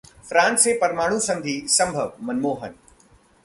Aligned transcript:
France 0.29 0.63
से 0.63 0.73
परमाणु 0.73 1.19
संधि 1.19 1.59
संभव: 1.67 2.13
मनमोहन 2.21 2.73